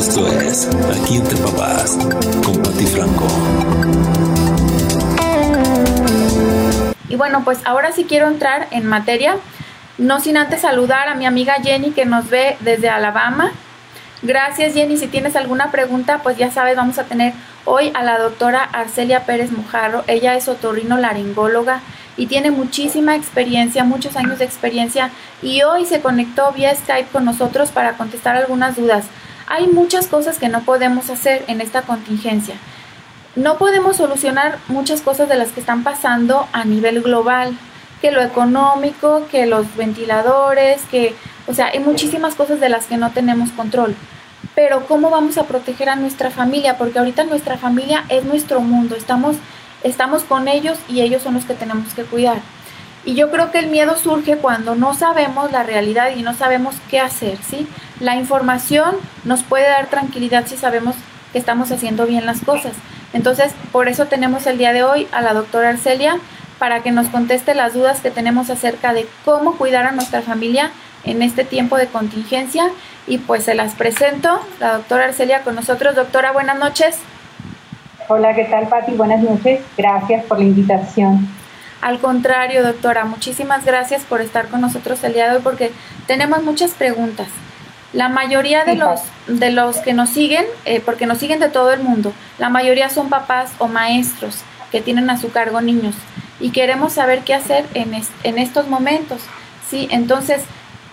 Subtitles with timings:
[0.00, 0.66] Esto es
[0.98, 1.98] Aquí entre papás
[2.42, 3.26] con Pati Franco.
[7.10, 9.36] Y bueno, pues ahora sí quiero entrar en materia,
[9.98, 13.52] no sin antes saludar a mi amiga Jenny que nos ve desde Alabama.
[14.22, 17.34] Gracias Jenny, si tienes alguna pregunta, pues ya sabes, vamos a tener
[17.66, 20.04] hoy a la doctora Arcelia Pérez Mujarro.
[20.06, 21.82] Ella es otorrino laringóloga
[22.16, 25.10] y tiene muchísima experiencia, muchos años de experiencia
[25.42, 29.04] y hoy se conectó vía Skype con nosotros para contestar algunas dudas.
[29.50, 32.54] Hay muchas cosas que no podemos hacer en esta contingencia.
[33.34, 37.58] No podemos solucionar muchas cosas de las que están pasando a nivel global,
[38.00, 41.16] que lo económico, que los ventiladores, que,
[41.48, 43.96] o sea, hay muchísimas cosas de las que no tenemos control.
[44.54, 46.78] Pero ¿cómo vamos a proteger a nuestra familia?
[46.78, 49.34] Porque ahorita nuestra familia es nuestro mundo, estamos,
[49.82, 52.40] estamos con ellos y ellos son los que tenemos que cuidar.
[53.04, 56.74] Y yo creo que el miedo surge cuando no sabemos la realidad y no sabemos
[56.90, 57.66] qué hacer, ¿sí?
[57.98, 60.94] La información nos puede dar tranquilidad si sabemos
[61.32, 62.72] que estamos haciendo bien las cosas.
[63.12, 66.18] Entonces, por eso tenemos el día de hoy a la doctora Arcelia
[66.58, 70.70] para que nos conteste las dudas que tenemos acerca de cómo cuidar a nuestra familia
[71.04, 72.64] en este tiempo de contingencia.
[73.06, 75.94] Y pues se las presento, la doctora Arcelia con nosotros.
[75.94, 76.98] Doctora, buenas noches.
[78.08, 78.92] Hola, ¿qué tal, Pati?
[78.92, 79.60] Buenas noches.
[79.76, 81.39] Gracias por la invitación.
[81.80, 85.72] Al contrario, doctora, muchísimas gracias por estar con nosotros el día de hoy porque
[86.06, 87.28] tenemos muchas preguntas.
[87.92, 91.72] La mayoría de los, de los que nos siguen, eh, porque nos siguen de todo
[91.72, 94.36] el mundo, la mayoría son papás o maestros
[94.70, 95.94] que tienen a su cargo niños
[96.38, 97.92] y queremos saber qué hacer en,
[98.22, 99.22] en estos momentos.
[99.68, 99.88] ¿sí?
[99.90, 100.42] Entonces,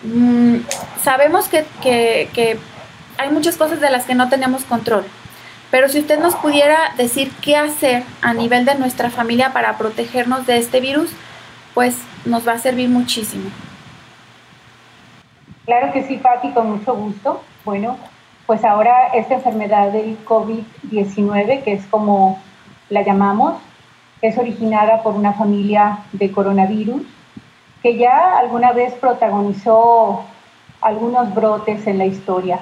[0.04, 0.58] mm,
[1.04, 2.58] sabemos que, que, que
[3.18, 5.06] hay muchas cosas de las que no tenemos control.
[5.70, 10.46] Pero si usted nos pudiera decir qué hacer a nivel de nuestra familia para protegernos
[10.48, 11.12] de este virus,
[11.74, 13.50] pues nos va a servir muchísimo.
[15.66, 17.42] Claro que sí, Patti, con mucho gusto.
[17.66, 17.98] Bueno,
[18.46, 22.42] pues ahora esta enfermedad del COVID-19, que es como
[22.90, 23.56] la llamamos,
[24.22, 27.04] es originada por una familia de coronavirus
[27.84, 30.24] que ya alguna vez protagonizó
[30.82, 32.60] algunos brotes en la historia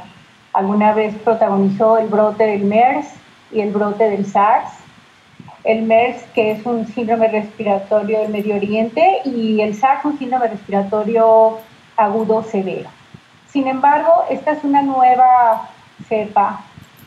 [0.55, 3.07] alguna vez protagonizó el brote del MERS
[3.51, 4.69] y el brote del SARS.
[5.65, 10.47] El MERS, que es un síndrome respiratorio del Medio Oriente, y el SARS, un síndrome
[10.47, 11.57] respiratorio
[11.97, 12.89] agudo severo.
[13.49, 15.69] Sin embargo, esta es una nueva
[16.07, 16.61] cepa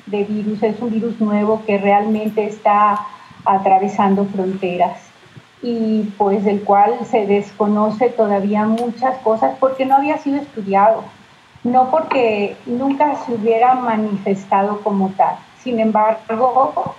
[0.06, 3.00] de virus, es un virus nuevo que realmente está
[3.44, 4.98] atravesando fronteras
[5.62, 11.04] y pues del cual se desconoce todavía muchas cosas porque no había sido estudiado
[11.64, 15.36] no porque nunca se hubiera manifestado como tal.
[15.62, 16.94] Sin embargo,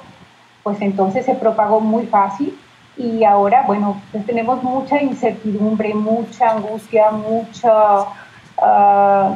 [0.64, 2.58] pues entonces se propagó muy fácil
[2.98, 8.06] y ahora, bueno, pues tenemos mucha incertidumbre, mucha angustia, mucha
[8.62, 9.34] ah,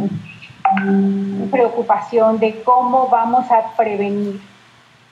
[1.50, 4.42] preocupación de cómo vamos a prevenir,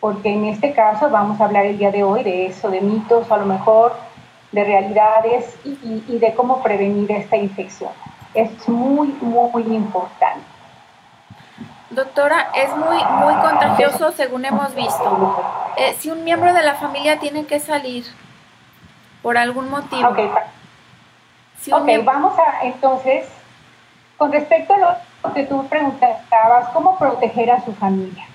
[0.01, 3.31] porque en este caso vamos a hablar el día de hoy de eso, de mitos,
[3.31, 3.93] a lo mejor
[4.51, 7.91] de realidades y de cómo prevenir esta infección
[8.33, 10.45] es muy, muy importante.
[11.89, 15.73] Doctora, es muy, muy contagioso según hemos visto.
[15.77, 18.05] Eh, si un miembro de la familia tiene que salir
[19.21, 20.07] por algún motivo.
[20.07, 20.19] Ok,
[21.73, 23.27] okay vamos a entonces,
[24.17, 28.25] con respecto a lo que tú preguntabas, ¿cómo proteger a su familia?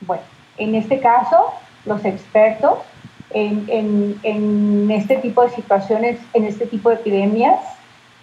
[0.00, 0.22] Bueno,
[0.56, 1.52] en este caso,
[1.84, 2.78] los expertos
[3.30, 7.58] en, en, en este tipo de situaciones, en este tipo de epidemias,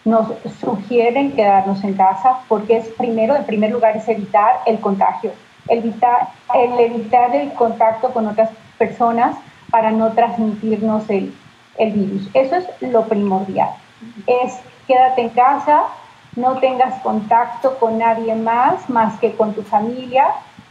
[0.05, 0.27] nos
[0.59, 5.31] sugieren quedarnos en casa porque es primero, en primer lugar, es evitar el contagio,
[5.67, 9.35] evitar, el evitar el contacto con otras personas
[9.69, 11.33] para no transmitirnos el,
[11.77, 12.29] el virus.
[12.33, 13.69] Eso es lo primordial.
[14.25, 15.83] Es quédate en casa,
[16.35, 20.27] no tengas contacto con nadie más más que con tu familia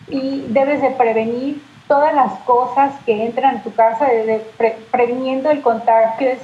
[0.09, 4.45] y debes de prevenir todas las cosas que entran en tu casa, de,
[4.91, 6.39] previniendo el contagio es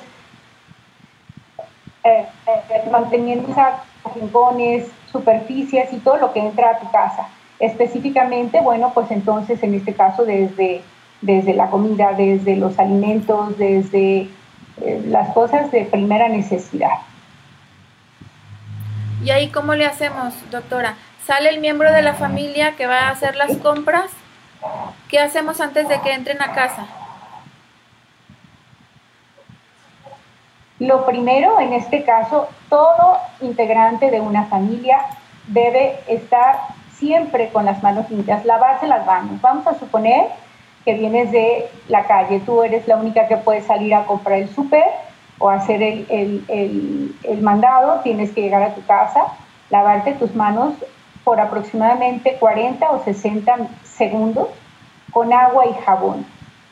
[2.07, 3.53] eh, eh, manteniendo
[4.15, 7.27] rincones, superficies y todo lo que entra a tu casa.
[7.59, 10.83] Específicamente, bueno, pues entonces en este caso desde,
[11.21, 14.29] desde la comida, desde los alimentos, desde
[14.83, 16.99] eh, las cosas de primera necesidad.
[19.25, 20.95] ¿Y ahí cómo le hacemos, doctora?
[21.25, 24.13] ¿Sale el miembro de la familia que va a hacer las compras?
[25.09, 26.87] ¿Qué hacemos antes de que entren a casa?
[30.79, 34.99] Lo primero, en este caso, todo integrante de una familia
[35.47, 36.59] debe estar
[36.93, 39.41] siempre con las manos limpias, lavarse las manos.
[39.41, 40.27] Vamos a suponer
[40.85, 44.49] que vienes de la calle, tú eres la única que puede salir a comprar el
[44.49, 44.85] súper
[45.39, 49.25] o hacer el, el, mandado, tienes que llegar a tu casa,
[49.69, 50.75] lavarte tus manos
[51.25, 54.49] por aproximadamente 40 o 60 segundos
[55.11, 56.25] con agua y jabón,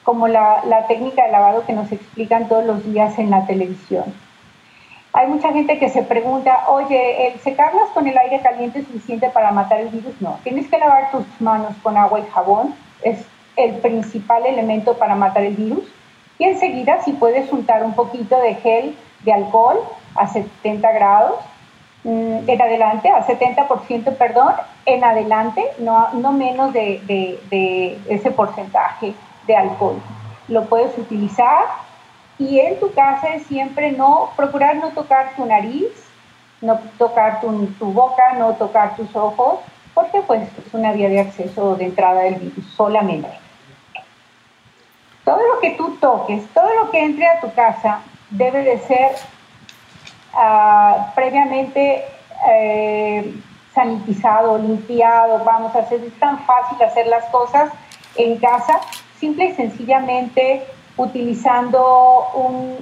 [0.05, 4.05] como la, la técnica de lavado que nos explican todos los días en la televisión.
[5.15, 9.31] Hay mucha gente que se pregunta, oye, ¿el secarlas con el aire caliente es suficiente
[9.31, 10.21] para matar el virus?
[10.21, 13.25] No, tienes que lavar tus manos con agua y jabón, es
[13.57, 15.85] el principal elemento para matar el virus.
[16.39, 19.79] Y enseguida, si puedes untar un poquito de gel de alcohol
[20.17, 21.37] a 70 grados,
[22.03, 24.53] mm, en adelante, a 70%, perdón,
[24.85, 29.15] en adelante, no, no menos de, de ese porcentaje
[29.47, 30.01] de alcohol.
[30.49, 31.65] Lo puedes utilizar
[32.39, 35.89] y en tu casa es siempre no, procurar no tocar tu nariz,
[36.61, 39.61] no tocar tu, tu boca, no tocar tus ojos,
[39.95, 43.29] porque pues es una vía de acceso de entrada del virus solamente.
[45.25, 48.01] Todo lo que tú toques, todo lo que entre a tu casa
[48.31, 49.13] debe de ser
[50.35, 52.05] uh, previamente
[52.49, 53.35] eh,
[53.75, 57.73] sanitizado, limpiado, vamos a hacer, es tan fácil hacer las cosas
[58.17, 58.81] en casa,
[59.25, 60.67] simple y sencillamente
[60.99, 62.27] utilizando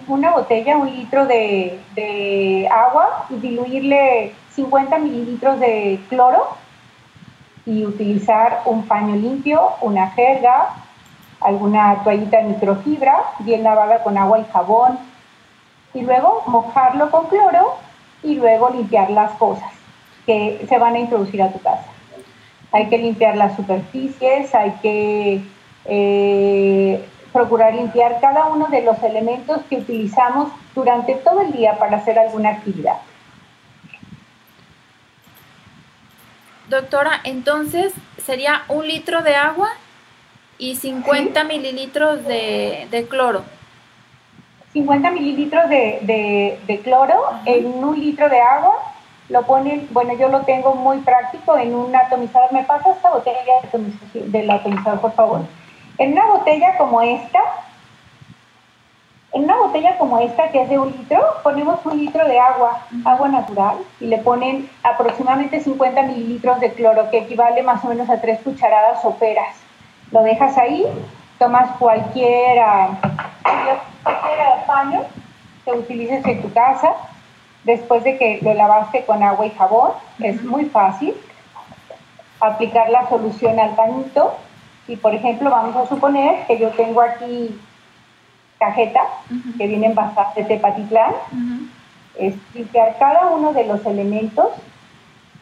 [0.09, 6.49] una botella, un litro de, agua diluirle 50 mililitros de cloro
[7.65, 10.71] y utilizar un paño limpio, una jerga,
[11.41, 14.99] alguna toallita de microfibra bien lavada con agua y jabón
[15.95, 17.77] y luego mojarlo con cloro
[18.25, 19.71] y luego limpiar las cosas
[20.27, 21.87] que se van a introducir a tu casa.
[22.73, 25.43] Hay que limpiar las superficies, hay que
[25.85, 31.97] eh, procurar limpiar cada uno de los elementos que utilizamos durante todo el día para
[31.97, 32.99] hacer alguna actividad.
[36.69, 37.93] Doctora, entonces
[38.25, 39.71] sería un litro de agua
[40.59, 43.43] y 50 mililitros de, cloro.
[44.73, 48.75] 50 mililitros de, cloro en un litro de agua.
[49.29, 52.53] Lo ponen, bueno, yo lo tengo muy práctico en un atomizador.
[52.53, 53.43] ¿Me pasa esta botella
[54.13, 55.41] del atomizador, por favor?
[56.03, 57.39] En una botella como esta,
[59.31, 62.81] en una botella como esta que es de un litro, ponemos un litro de agua,
[63.05, 68.11] agua natural, y le ponen aproximadamente 50 mililitros de cloro, que equivale más o menos
[68.11, 69.55] a tres cucharadas soperas.
[70.11, 70.85] Lo dejas ahí,
[71.39, 72.65] tomas cualquier,
[74.03, 75.03] cualquier paño
[75.65, 76.95] que utilices en tu casa,
[77.63, 81.15] después de que lo lavaste con agua y jabón, es muy fácil
[82.41, 84.37] aplicar la solución al pañito
[84.89, 87.59] y por ejemplo, vamos a suponer que yo tengo aquí
[88.59, 89.07] cajetas
[89.59, 91.13] que vienen basadas de Tepatitlán,
[92.17, 94.49] es limpiar cada uno de los elementos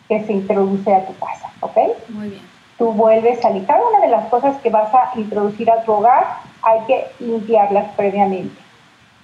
[0.08, 1.76] que se introduce a tu casa, ¿ok?
[2.08, 2.42] Muy bien.
[2.78, 3.50] Tú vuelves a.
[3.66, 7.92] Cada una de las cosas que vas a introducir a tu hogar hay que limpiarlas
[7.94, 8.58] previamente.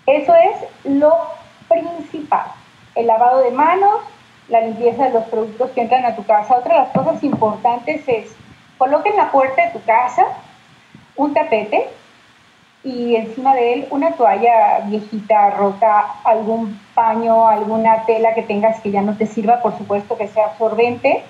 [0.06, 1.12] Eso es lo
[1.68, 2.46] principal.
[2.94, 4.00] El lavado de manos,
[4.48, 6.56] la limpieza de los productos que entran a tu casa.
[6.56, 8.36] Otra de las cosas importantes es
[8.78, 10.26] Coloca en la puerta de tu casa
[11.16, 11.88] un tapete
[12.84, 18.90] y encima de él una toalla viejita, rota, algún paño, alguna tela que tengas que
[18.90, 21.24] ya no te sirva, por supuesto que sea absorbente.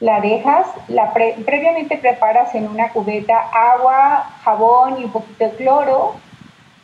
[0.00, 6.14] La dejas, la previamente preparas en una cubeta agua, jabón y un poquito de cloro,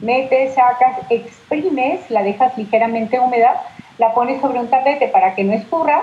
[0.01, 3.63] metes, sacas, exprimes, la dejas ligeramente húmeda,
[3.99, 6.03] la pones sobre un tapete para que no escurra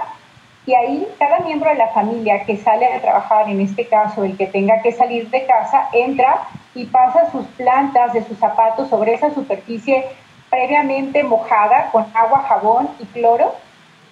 [0.66, 4.38] y ahí cada miembro de la familia que sale a trabajar, en este caso el
[4.38, 9.14] que tenga que salir de casa, entra y pasa sus plantas de sus zapatos sobre
[9.14, 10.06] esa superficie
[10.50, 13.56] previamente mojada con agua, jabón y cloro.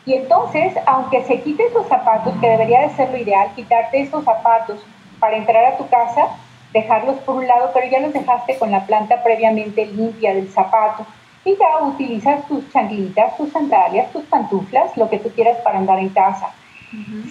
[0.05, 4.23] Y entonces, aunque se quite esos zapatos, que debería de ser lo ideal, quitarte esos
[4.23, 4.79] zapatos
[5.19, 6.29] para entrar a tu casa,
[6.73, 11.05] dejarlos por un lado, pero ya los dejaste con la planta previamente limpia del zapato
[11.46, 16.00] y ya utilizas tus changuitas, tus sandalias, tus pantuflas, lo que tú quieras para andar
[16.00, 16.51] en casa.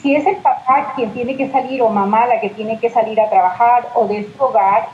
[0.00, 3.20] Si es el papá quien tiene que salir o mamá la que tiene que salir
[3.20, 4.88] a trabajar o de su hogar,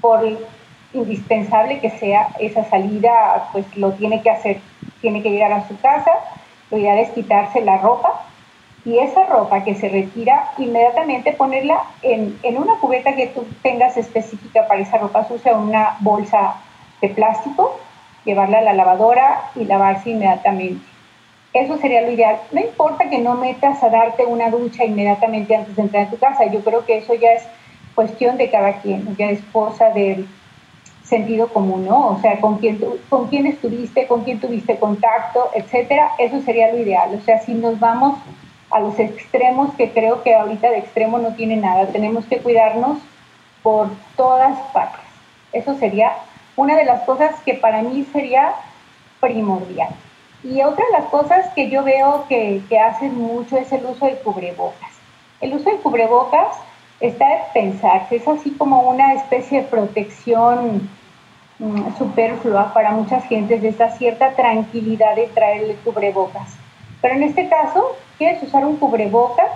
[0.00, 0.24] por
[0.92, 4.60] indispensable que sea esa salida, pues lo tiene que hacer,
[5.00, 6.10] tiene que llegar a su casa,
[6.70, 8.22] lo ideal es quitarse la ropa
[8.84, 13.98] y esa ropa que se retira, inmediatamente ponerla en, en una cubeta que tú tengas
[13.98, 16.54] específica para esa ropa sucia, una bolsa
[17.02, 17.78] de plástico
[18.24, 20.84] llevarla a la lavadora y lavarse inmediatamente.
[21.52, 22.36] Eso sería lo ideal.
[22.52, 26.18] No importa que no metas a darte una ducha inmediatamente antes de entrar a tu
[26.18, 26.46] casa.
[26.46, 27.42] Yo creo que eso ya es
[27.94, 30.28] cuestión de cada quien, ya es cosa del
[31.02, 32.08] sentido común, ¿no?
[32.08, 36.12] O sea, con quién, con quién estuviste, con quién tuviste contacto, etcétera.
[36.18, 37.18] Eso sería lo ideal.
[37.20, 38.16] O sea, si nos vamos
[38.70, 42.98] a los extremos, que creo que ahorita de extremo no tiene nada, tenemos que cuidarnos
[43.64, 45.00] por todas partes.
[45.52, 46.12] Eso sería
[46.60, 48.52] una de las cosas que para mí sería
[49.18, 49.88] primordial.
[50.44, 54.04] Y otra de las cosas que yo veo que, que hacen mucho es el uso
[54.04, 54.90] del cubrebocas.
[55.40, 56.58] El uso de cubrebocas
[57.00, 60.90] está de pensarse, es así como una especie de protección
[61.58, 66.56] mm, superflua para muchas gentes, de esta cierta tranquilidad de traerle cubrebocas.
[67.00, 69.50] Pero en este caso, quieres usar un cubrebocas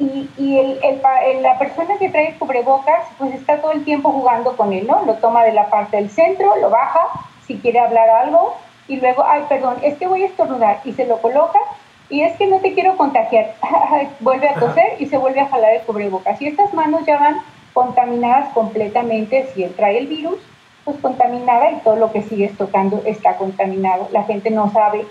[0.00, 1.02] y, y el,
[1.42, 5.04] la persona que trae el cubrebocas, pues está todo el tiempo jugando con él, ¿no?
[5.04, 7.00] Lo toma de la parte del centro, lo baja,
[7.46, 8.56] si quiere hablar algo,
[8.88, 11.58] y luego, ay, perdón, es que voy a estornudar, y se lo coloca,
[12.08, 13.54] y es que no te quiero contagiar,
[14.20, 16.40] vuelve a toser y se vuelve a jalar el cubrebocas.
[16.40, 17.36] Y estas manos ya van
[17.74, 20.38] contaminadas completamente, si él trae el virus,
[20.84, 24.08] pues contaminada y todo lo que sigues tocando está contaminado.
[24.12, 25.04] La gente no sabe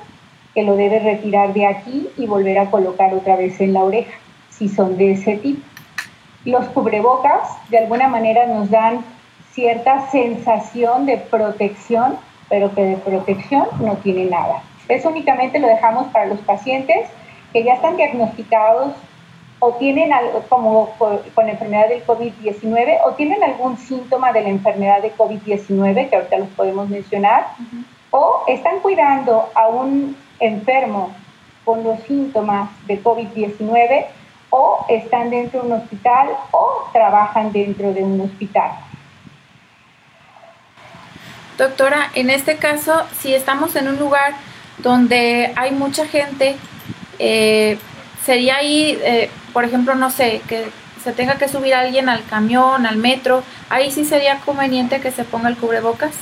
[0.56, 4.19] que lo debe retirar de aquí y volver a colocar otra vez en la oreja
[4.60, 5.62] si son de ese tipo.
[6.46, 9.04] Los cubrebocas de alguna manera nos dan
[9.54, 12.18] cierta sensación de protección,
[12.50, 14.62] pero que de protección no tiene nada.
[14.88, 17.08] Eso únicamente lo dejamos para los pacientes
[17.52, 18.94] que ya están diagnosticados
[19.60, 24.50] o tienen algo como con la enfermedad del COVID-19 o tienen algún síntoma de la
[24.50, 27.48] enfermedad de COVID-19, que ahorita los podemos mencionar,
[28.12, 31.12] o están cuidando a un enfermo
[31.66, 34.06] con los síntomas de COVID-19
[34.50, 38.72] o están dentro de un hospital o trabajan dentro de un hospital.
[41.58, 44.34] Doctora, en este caso, si estamos en un lugar
[44.78, 46.56] donde hay mucha gente,
[47.20, 47.78] eh,
[48.24, 50.70] sería ahí, eh, por ejemplo, no sé, que
[51.04, 55.24] se tenga que subir alguien al camión, al metro, ahí sí sería conveniente que se
[55.24, 56.14] ponga el cubrebocas.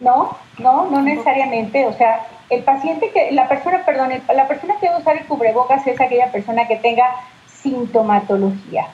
[0.00, 1.86] No, no, no necesariamente.
[1.86, 5.86] O sea, el paciente que, la persona, perdón, la persona que debe usar el cubrebocas
[5.86, 7.06] es aquella persona que tenga
[7.46, 8.86] sintomatología.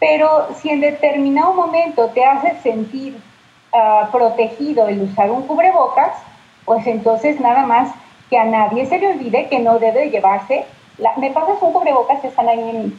[0.00, 3.20] Pero si en determinado momento te hace sentir
[3.72, 6.12] ah, protegido el usar un cubrebocas,
[6.64, 7.90] pues entonces nada más
[8.30, 10.64] que a nadie se le olvide que no debe llevarse.
[10.98, 12.98] La, me pasas un cubrebocas que están ahí en,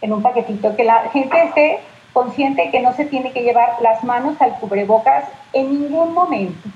[0.00, 1.80] en un paquetito, que la gente esté
[2.12, 6.68] consciente que no se tiene que llevar las manos al cubrebocas en ningún momento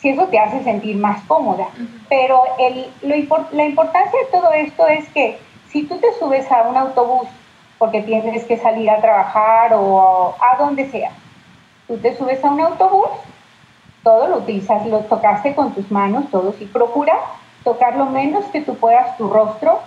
[0.00, 1.66] si eso te hace sentir más cómoda.
[2.08, 5.38] Pero el, la importancia de todo esto es que
[5.68, 7.28] si tú te subes a un autobús
[7.78, 11.12] porque tienes que salir a trabajar o a donde sea,
[11.86, 13.08] tú te subes a un autobús,
[14.02, 17.18] todo lo utilizas, lo tocaste con tus manos, todos, y procura
[17.64, 19.80] tocar lo menos que tú puedas tu rostro,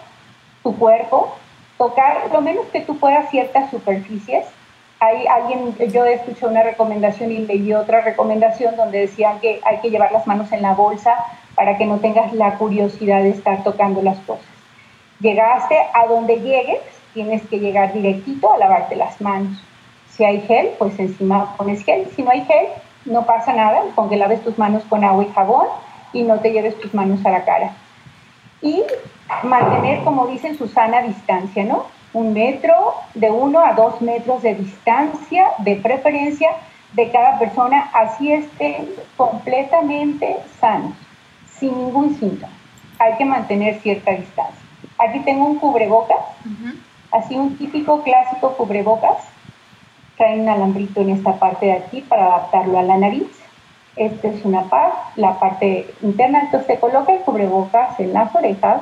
[0.62, 1.36] tu cuerpo,
[1.78, 4.46] tocar lo menos que tú puedas ciertas superficies
[5.04, 9.90] hay alguien, yo escuché una recomendación y leí otra recomendación donde decían que hay que
[9.90, 11.16] llevar las manos en la bolsa
[11.56, 14.46] para que no tengas la curiosidad de estar tocando las cosas.
[15.20, 16.80] Llegaste a donde llegues,
[17.14, 19.62] tienes que llegar directito a lavarte las manos.
[20.10, 22.08] Si hay gel, pues encima pones gel.
[22.16, 22.68] Si no hay gel,
[23.06, 25.68] no pasa nada, con que laves tus manos con agua y jabón
[26.14, 27.74] y no te lleves tus manos a la cara.
[28.62, 28.82] Y
[29.44, 31.88] mantener, como dicen, Susana, distancia, ¿no?
[32.14, 36.50] Un metro, de uno a dos metros de distancia, de preferencia
[36.94, 40.94] de cada persona, así estén completamente sanos,
[41.58, 42.54] sin ningún síntoma.
[43.00, 44.62] Hay que mantener cierta distancia.
[45.00, 46.24] Aquí tengo un cubrebocas,
[47.12, 49.18] así un típico clásico cubrebocas.
[50.18, 53.28] Trae un alambrito en esta parte de aquí para adaptarlo a la nariz.
[53.96, 58.82] Esta es una parte, la parte interna, entonces se coloca el cubrebocas en las orejas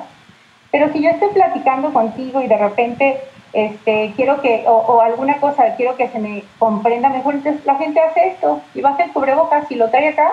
[0.71, 3.21] pero si yo estoy platicando contigo y de repente
[3.53, 7.99] este, quiero que, o, alguna cosa, quiero que se me comprenda mejor, entonces la gente
[7.99, 10.31] hace esto y va a hacer cubrebocas y lo trae acá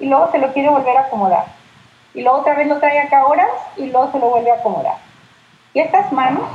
[0.00, 1.44] y luego se lo quiere volver a acomodar.
[2.14, 4.96] Y luego otra vez lo trae acá horas y luego se lo vuelve a acomodar.
[5.72, 6.48] Y estas manos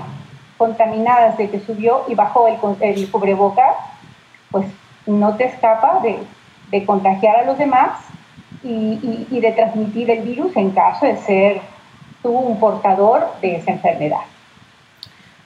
[0.57, 3.75] contaminadas de que subió y bajó el, el cubrebocas,
[4.51, 4.65] pues
[5.05, 6.19] no te escapa de,
[6.69, 7.91] de contagiar a los demás
[8.65, 11.61] y de transmitir el virus en caso de ser
[12.23, 14.21] tuvo un portador de esa enfermedad.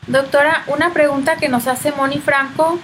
[0.06, 2.80] Doctora, una pregunta que nos hace Moni Franco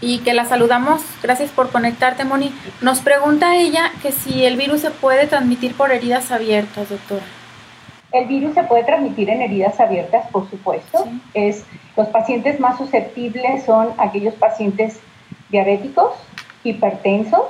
[0.00, 1.02] y que la saludamos.
[1.22, 2.54] Gracias por conectarte, Moni.
[2.80, 7.24] Nos pregunta ella que si el virus se puede transmitir por heridas abiertas, doctora.
[8.12, 11.06] El virus se puede transmitir en heridas abiertas, por supuesto.
[11.34, 11.64] Es,
[11.96, 15.00] los pacientes más susceptibles son aquellos pacientes
[15.48, 16.12] diabéticos,
[16.62, 17.42] hipertensos,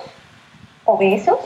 [0.84, 1.38] obesos,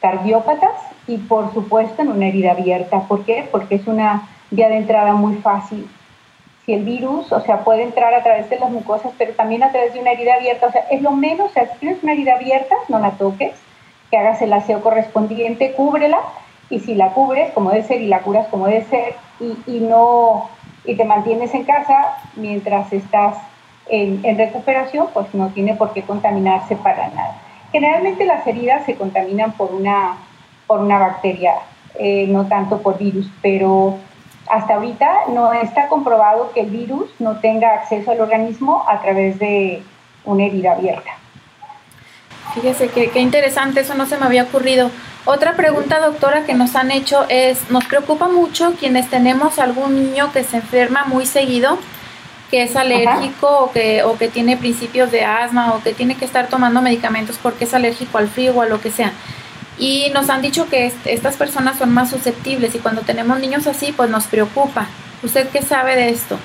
[0.00, 0.72] cardiópatas
[1.06, 3.00] y por supuesto en una herida abierta.
[3.08, 3.48] ¿Por qué?
[3.50, 5.88] Porque es una vía de entrada muy fácil.
[6.64, 9.72] Si el virus, o sea, puede entrar a través de las mucosas, pero también a
[9.72, 12.12] través de una herida abierta, o sea, es lo menos, o sea, si tienes una
[12.12, 13.52] herida abierta, no la toques,
[14.10, 16.20] que hagas el aseo correspondiente, cúbrela,
[16.70, 19.80] y si la cubres como debe ser y la curas como debe ser, y, y
[19.80, 20.48] no,
[20.84, 23.36] y te mantienes en casa mientras estás
[23.88, 27.40] en, en recuperación, pues no tiene por qué contaminarse para nada.
[27.72, 30.16] Generalmente las heridas se contaminan por una
[30.72, 31.52] por una bacteria,
[31.98, 33.98] eh, no tanto por virus, pero
[34.48, 39.38] hasta ahorita no está comprobado que el virus no tenga acceso al organismo a través
[39.38, 39.82] de
[40.24, 41.10] una herida abierta.
[42.54, 44.90] Fíjese que, qué interesante, eso no se me había ocurrido.
[45.26, 50.32] Otra pregunta, doctora, que nos han hecho es, nos preocupa mucho quienes tenemos algún niño
[50.32, 51.76] que se enferma muy seguido,
[52.50, 56.24] que es alérgico o que, o que tiene principios de asma o que tiene que
[56.24, 59.12] estar tomando medicamentos porque es alérgico al frío o a lo que sea.
[59.78, 63.92] Y nos han dicho que estas personas son más susceptibles y cuando tenemos niños así,
[63.92, 64.86] pues nos preocupa.
[65.22, 66.38] ¿Usted qué sabe de esto?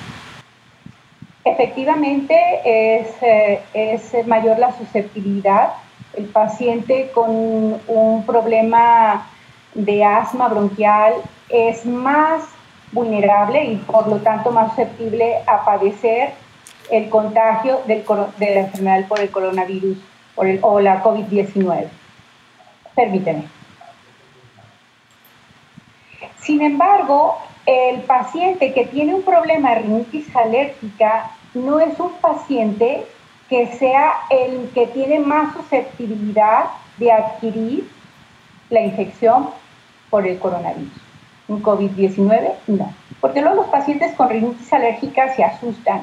[1.44, 5.74] Efectivamente, es, eh, es mayor la susceptibilidad.
[6.16, 9.28] El paciente con un problema
[9.74, 11.14] de asma bronquial
[11.50, 12.44] es más
[12.92, 16.32] vulnerable y por lo tanto más susceptible a padecer
[16.90, 18.04] el contagio del,
[18.38, 19.98] de la enfermedad por el coronavirus
[20.36, 21.88] por el, o la COVID-19.
[22.98, 23.44] Permíteme.
[26.40, 27.38] Sin embargo,
[27.68, 33.06] el paciente que tiene un problema de rinitis alérgica no es un paciente
[33.50, 36.66] que sea el que tiene más susceptibilidad
[36.98, 37.88] de adquirir
[38.72, 39.52] la infección
[40.10, 40.92] por el coronavirus.
[41.48, 42.94] Un COVID-19, no.
[43.22, 46.02] Porque luego los pacientes con rinitis alérgica se asustan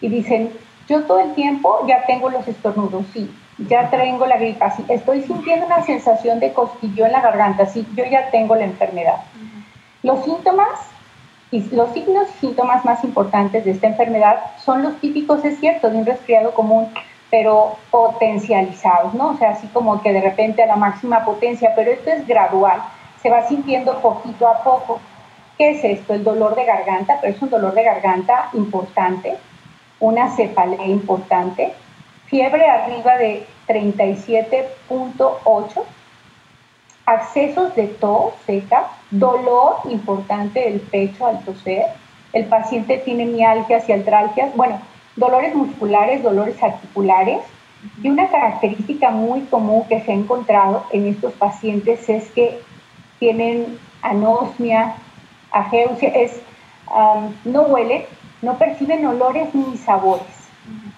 [0.00, 0.52] y dicen,
[0.88, 3.28] yo todo el tiempo ya tengo los estornudos, sí,
[3.58, 7.86] ya tengo la gripa, sí, estoy sintiendo una sensación de cosquillo en la garganta, sí,
[7.96, 9.16] yo ya tengo la enfermedad.
[10.02, 10.78] Los síntomas
[11.50, 15.90] y los signos y síntomas más importantes de esta enfermedad son los típicos, es cierto,
[15.90, 16.88] de un resfriado común,
[17.30, 19.30] pero potencializados, ¿no?
[19.30, 22.80] O sea, así como que de repente a la máxima potencia, pero esto es gradual,
[23.20, 25.00] se va sintiendo poquito a poco.
[25.56, 26.14] ¿Qué es esto?
[26.14, 29.36] El dolor de garganta, pero es un dolor de garganta importante,
[29.98, 31.74] una cefalea importante,
[32.28, 35.82] fiebre arriba de 37.8,
[37.06, 41.86] accesos de tos seca, dolor importante del pecho al toser,
[42.32, 44.80] el paciente tiene mialgias y altralgias, bueno,
[45.16, 47.40] dolores musculares, dolores articulares,
[48.02, 52.60] y una característica muy común que se ha encontrado en estos pacientes es que
[53.18, 54.94] tienen anosmia,
[55.52, 56.40] ageusia, es,
[57.44, 58.04] no huelen,
[58.42, 60.26] no perciben olores ni sabores.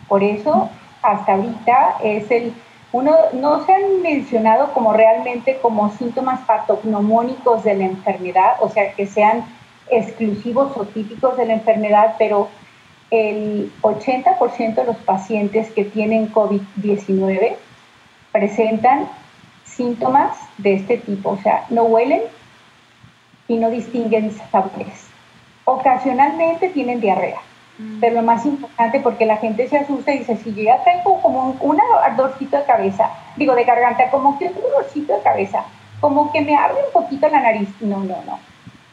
[0.09, 0.71] Por eso
[1.03, 2.53] hasta ahorita es el,
[2.93, 8.93] uno, no se han mencionado como realmente como síntomas patognomónicos de la enfermedad, o sea,
[8.93, 9.45] que sean
[9.91, 12.49] exclusivos o típicos de la enfermedad, pero
[13.11, 17.57] el 80% de los pacientes que tienen COVID-19
[18.33, 19.09] presentan
[19.65, 22.23] síntomas de este tipo, o sea, no huelen
[23.49, 25.09] y no distinguen sabores.
[25.65, 27.41] Ocasionalmente tienen diarrea
[28.01, 31.21] pero lo más importante, porque la gente se asusta y dice, si yo ya tengo
[31.21, 35.65] como un, ardorcito de cabeza, digo de garganta, como que un dolorcito de cabeza,
[36.01, 37.69] como que me abre un poquito la nariz.
[37.81, 38.39] No, no, no.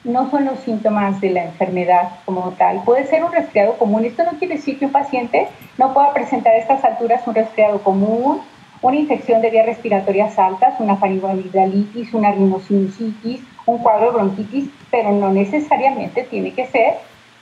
[0.04, 2.82] No son los síntomas de la enfermedad como tal.
[2.84, 4.06] Puede ser un resfriado común.
[4.06, 5.47] Esto no quiere decir que un paciente
[5.78, 8.41] no pueda presentar a estas alturas un resfriado común,
[8.82, 15.32] una infección de vías respiratorias altas, una faringoamigdalitis, una rinosinusitis, un cuadro bronquitis, pero no
[15.32, 16.93] necesariamente tiene que ser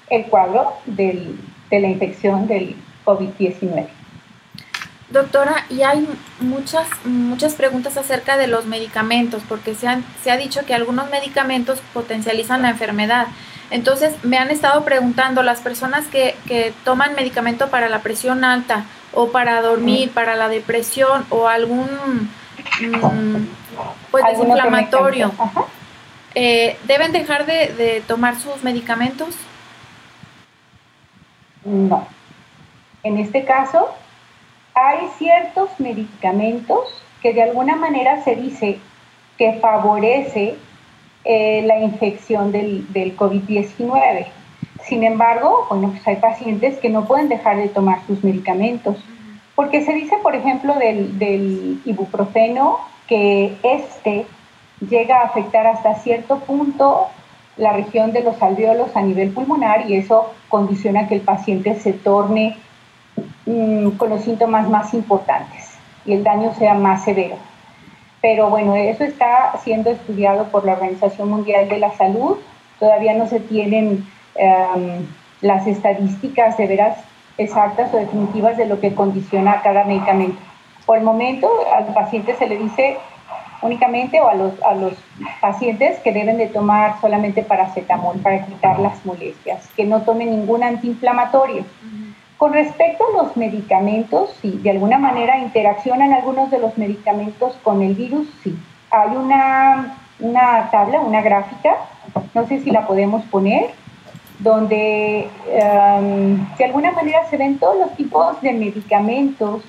[0.10, 1.36] el cuadro de
[1.72, 3.88] la infección del COVID-19.
[5.10, 6.08] Doctora, y hay
[6.40, 9.88] muchas, muchas preguntas acerca de los medicamentos, porque se,
[10.24, 13.28] se ha dicho que algunos medicamentos potencializan la enfermedad.
[13.70, 16.36] Entonces, me han estado preguntando las personas que,
[16.84, 21.88] toman medicamento para la presión alta o para dormir, para la depresión o algún
[22.82, 23.48] mm,
[24.12, 25.32] pues, desinflamatorio,
[26.34, 29.30] eh, ¿deben dejar de, de tomar sus medicamentos?
[31.66, 32.08] No.
[33.04, 33.90] En este caso,
[34.74, 38.80] hay ciertos medicamentos que de alguna manera se dice
[39.38, 40.56] que favorece
[41.24, 44.28] eh, la infección del, COVID-19.
[44.84, 48.98] Sin embargo, bueno, pues hay pacientes que no pueden dejar de tomar sus medicamentos,
[49.56, 54.26] porque se dice, por ejemplo, del, del ibuprofeno que este
[54.88, 57.08] llega a afectar hasta cierto punto
[57.58, 61.94] la región de los alveolos a nivel pulmonar y eso condiciona que el paciente se
[61.94, 62.58] torne
[63.46, 67.38] mm, con los síntomas más importantes y el daño sea más severo.
[68.22, 72.38] Pero bueno, eso está siendo estudiado por la Organización Mundial de la Salud.
[72.80, 75.06] Todavía no se tienen em,
[75.42, 76.98] las estadísticas de veras
[77.38, 80.40] exactas o definitivas de lo que condiciona cada medicamento.
[80.86, 82.98] Por el momento, al paciente se le dice
[83.66, 84.94] únicamente o a los, a los
[85.42, 90.64] pacientes que deben de tomar solamente paracetamol para quitar las molestias, que no tomen ningún
[90.64, 91.66] antiinflamatorio.
[92.38, 97.82] Con respecto a los medicamentos, si de alguna manera interaccionan algunos de los medicamentos con
[97.82, 98.58] el virus, sí.
[98.92, 101.76] Hay una, una tabla, una gráfica,
[102.34, 103.72] no sé si la podemos poner,
[104.40, 109.64] donde em, de alguna manera se ven todos los tipos de medicamentos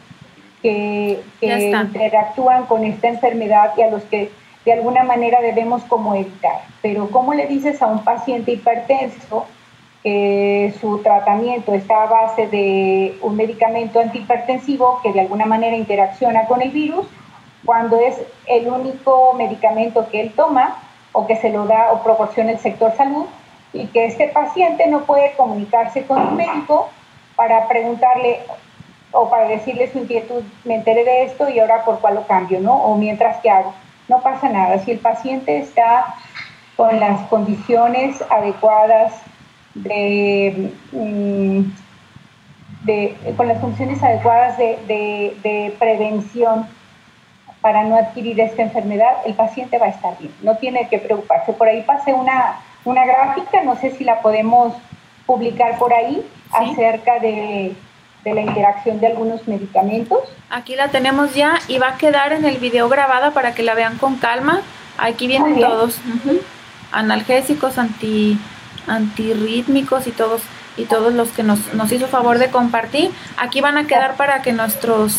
[0.63, 4.31] que, interactúan con esta enfermedad y a los que
[4.65, 6.63] de alguna manera debemos como evitar.
[6.83, 9.47] Pero ¿cómo le dices a un paciente hipertenso
[10.03, 16.47] que su tratamiento está a base de un medicamento antihipertensivo que de alguna manera interacciona
[16.47, 17.07] con el virus,
[17.65, 18.17] cuando es
[18.47, 20.79] el único medicamento que él toma
[21.13, 23.27] o que se lo da o proporciona el sector salud
[23.73, 26.89] y que este paciente no puede comunicarse con un médico
[27.35, 28.41] para preguntarle
[29.17, 32.61] o para decirle su inquietud, me enteré de esto y ahora por cuál lo cambio,
[32.61, 32.75] ¿no?
[32.75, 33.75] O mientras que hago.
[34.09, 34.79] No pasa nada.
[34.79, 36.15] Si el paciente está
[36.77, 39.15] con las condiciones adecuadas
[39.75, 41.63] de, mm,
[43.37, 44.79] con las funciones adecuadas de,
[45.43, 46.69] de prevención
[47.61, 50.33] para no adquirir esta enfermedad, el paciente va a estar bien.
[50.43, 51.53] No tiene que preocuparse.
[51.53, 54.73] Por ahí pasé una una gráfica, no sé si la podemos
[55.27, 57.75] publicar por ahí, acerca de,
[58.35, 60.21] la interacción de algunos medicamentos.
[60.51, 63.75] Aquí la tenemos ya y va a quedar en el video grabada para que la
[63.75, 64.63] vean con calma.
[64.99, 65.99] Aquí vienen todos,
[66.93, 68.39] analgésicos, anti,
[68.87, 70.43] antirrítmicos y todos
[70.79, 73.11] y todos los que nos, nos hizo favor de compartir.
[73.39, 75.17] Aquí van a quedar para que nuestros,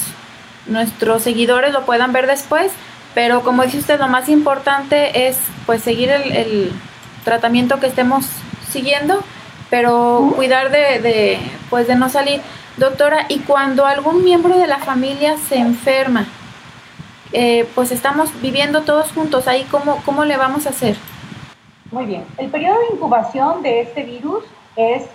[0.68, 2.72] nuestros seguidores lo puedan ver después.
[3.16, 6.72] Pero como dice usted, lo más importante es pues seguir el
[7.24, 8.26] tratamiento que estemos
[8.72, 9.24] siguiendo,
[9.70, 11.40] pero cuidar de,
[11.70, 12.42] pues de no salir.
[12.78, 16.28] Doctora, y cuando algún miembro de la familia se enferma,
[17.34, 20.96] eh, pues estamos viviendo todos juntos, ahí cómo, cómo le vamos a hacer.
[21.92, 24.44] Muy bien, el periodo de incubación de este virus
[24.76, 25.06] es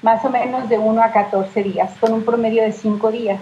[0.00, 3.40] más o menos de 1 a 14 días, con un promedio de 5 días.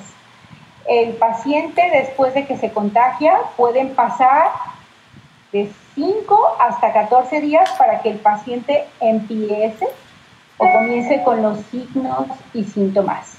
[0.88, 4.52] El paciente después de que se contagia pueden pasar
[5.52, 9.86] de 5 hasta 14 días para que el paciente empiece
[10.56, 13.36] o comience con los signos y síntomas.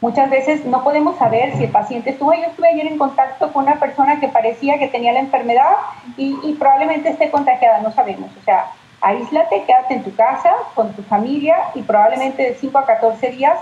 [0.00, 3.64] Muchas veces no podemos saber si el paciente estuvo, yo estuve ayer en contacto con
[3.64, 5.72] una persona que parecía que tenía la enfermedad
[6.16, 8.30] y, probablemente esté contagiada, no sabemos.
[8.40, 8.66] O sea,
[9.00, 13.58] aíslate, quédate en tu casa con tu familia y probablemente de 5 a 14 días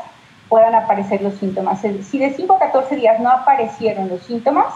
[0.51, 1.81] puedan aparecer los síntomas.
[1.81, 4.67] Si de 5 a 14 días no aparecieron los síntomas,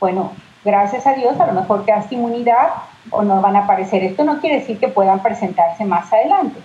[0.00, 0.32] bueno,
[0.64, 2.68] gracias a Dios, a lo mejor quedaste inmunidad
[3.10, 4.02] o no van a aparecer.
[4.02, 6.60] Esto no quiere decir que puedan presentarse más adelante,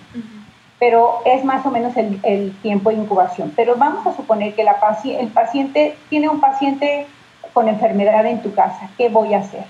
[0.82, 3.52] pero es más o menos el, tiempo de incubación.
[3.54, 7.06] Pero vamos a suponer que el paciente tiene un paciente
[7.52, 8.90] con enfermedad en tu casa.
[8.98, 9.62] ¿Qué voy a hacer?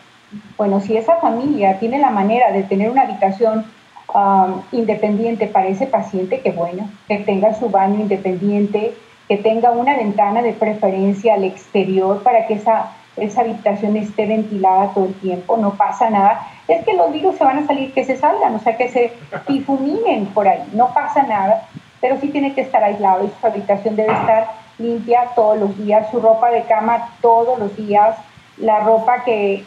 [0.56, 3.66] Bueno, si esa familia tiene la manera de tener una habitación
[4.14, 8.94] um, independiente para ese paciente, que bueno, que tenga su baño independiente,
[9.28, 14.94] que tenga una ventana de preferencia al exterior para que esa esa habitación esté ventilada
[14.94, 16.46] todo el tiempo, no pasa nada.
[16.68, 19.12] Es que los virus se van a salir, que se salgan, o sea, que se
[19.48, 21.66] difuminen por ahí, no pasa nada,
[22.00, 26.10] pero sí tiene que estar aislado y su habitación debe estar limpia todos los días,
[26.10, 28.16] su ropa de cama todos los días,
[28.58, 29.64] la ropa que,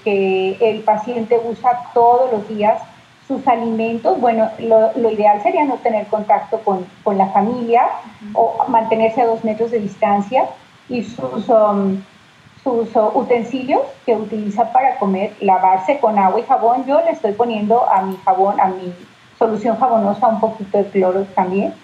[0.62, 2.82] el paciente usa todos los días,
[3.28, 6.86] sus alimentos, bueno, lo, ideal sería no tener contacto con,
[7.18, 7.88] la familia
[8.34, 10.46] o mantenerse a dos metros de distancia
[10.90, 11.50] y sus...
[11.50, 12.02] Um,
[12.66, 16.84] sus utensilios que utiliza para comer, lavarse con agua y jabón.
[16.88, 18.92] Yo le estoy poniendo a mi jabón, a mi
[19.38, 21.76] solución jabonosa, un poquito de cloro también.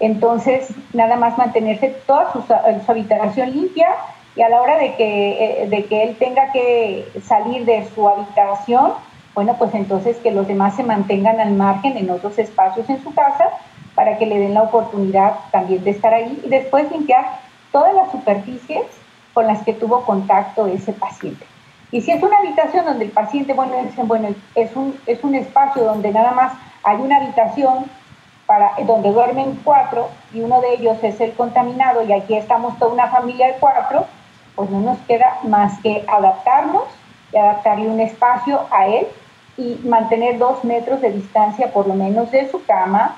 [0.00, 3.90] Entonces, nada más mantenerse toda su, su, habitación limpia
[4.34, 8.08] y a la hora de que, eh, de que él tenga que salir de su
[8.08, 8.92] habitación,
[9.36, 13.14] bueno, pues entonces que los demás se mantengan al margen en otros espacios en su
[13.14, 13.50] casa
[13.94, 17.24] para que le den la oportunidad también de estar ahí y después limpiar
[17.70, 18.82] todas las superficies
[19.34, 21.44] con las que tuvo contacto ese paciente.
[21.90, 23.76] Y si es una habitación donde el paciente, bueno,
[24.54, 27.84] es un, es un espacio donde nada más hay una habitación
[28.46, 32.92] para, donde duermen cuatro y uno de ellos es el contaminado y aquí estamos toda
[32.92, 34.06] una familia de cuatro,
[34.54, 36.84] pues no nos queda más que adaptarnos
[37.32, 39.06] y adaptarle un espacio a él
[39.56, 43.16] y mantener dos metros de distancia por lo menos de su cama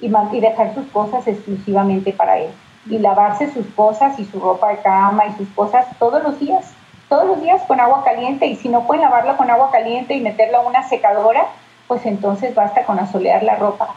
[0.00, 2.50] y dejar sus cosas exclusivamente para él
[2.88, 6.72] y lavarse sus cosas y su ropa de cama y sus cosas todos los días,
[7.08, 10.20] todos los días con agua caliente y si no pueden lavarla con agua caliente y
[10.20, 11.46] meterla a una secadora,
[11.86, 13.94] pues entonces basta con asolear la ropa.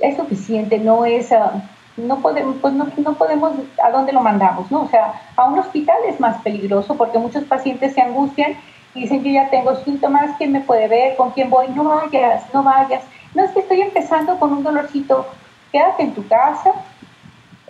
[0.00, 1.52] Es suficiente, no es, ah,
[1.96, 4.70] no podemos, pues no, no, podemos, ¿a dónde lo mandamos?
[4.70, 4.82] ¿no?
[4.82, 8.54] O sea, a un hospital es más peligroso porque muchos pacientes se angustian
[8.94, 11.16] y dicen, yo ya tengo síntomas, ¿quién me puede ver?
[11.16, 11.68] ¿Con quién voy?
[11.68, 13.02] No vayas, no vayas.
[13.34, 15.26] No es que estoy empezando con un dolorcito,
[15.70, 16.72] quédate en tu casa,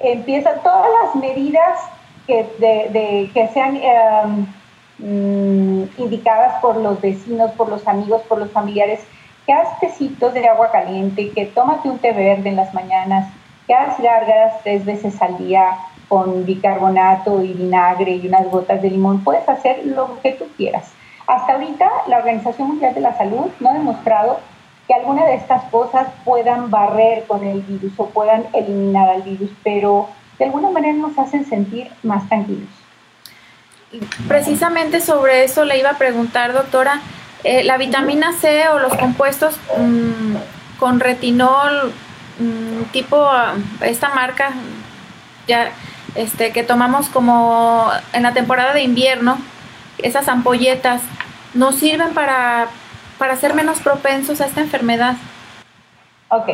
[0.00, 1.78] empieza todas las medidas
[2.26, 4.46] que, sean em,
[4.98, 9.00] mm, indicadas por los vecinos, por los amigos, por los familiares,
[9.46, 13.32] que haz tecitos de agua caliente, que tómate un té verde en las mañanas,
[13.66, 18.90] que hagas gárgaras tres veces al día con bicarbonato y vinagre y unas gotas de
[18.90, 19.24] limón.
[19.24, 20.92] Puedes hacer lo que tú quieras.
[21.26, 24.40] Hasta ahorita la Organización Mundial de la Salud no ha demostrado
[24.88, 29.51] que alguna de estas cosas puedan barrer con el virus o puedan eliminar al virus,
[29.62, 32.68] pero de alguna manera nos hacen sentir más tranquilos.
[34.27, 37.01] Precisamente sobre eso le iba a preguntar, doctora,
[37.44, 40.37] eh, la vitamina C o los compuestos mm,
[40.79, 41.92] con retinol
[42.38, 44.53] mm, tipo ah, esta marca
[45.46, 45.70] ya
[46.16, 49.38] este que tomamos como en la temporada de invierno
[49.98, 51.01] esas ampolletas
[51.55, 52.66] nos sirven para
[53.18, 55.16] para ser menos propensos a esta enfermedad.
[56.31, 56.50] Ok.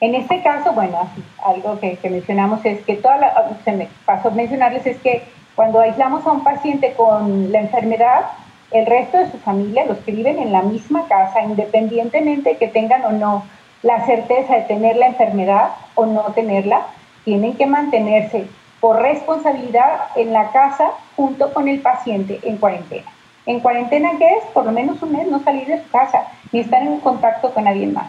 [0.00, 1.10] En este caso, bueno,
[1.44, 5.22] algo que, mencionamos es que toda la, se me pasó mencionarles es que
[5.54, 8.30] cuando aislamos a un paciente con la enfermedad,
[8.70, 13.04] el resto de su familia, los que viven en la misma casa, independientemente que tengan
[13.04, 13.44] o no
[13.82, 16.86] la certeza de tener la enfermedad o no tenerla,
[17.24, 18.46] tienen que mantenerse
[18.80, 23.10] por responsabilidad en la casa junto con el paciente en cuarentena.
[23.46, 24.44] ¿En cuarentena qué es?
[24.52, 27.64] Por lo menos un mes no salir de su casa ni estar en contacto con
[27.64, 28.08] nadie más.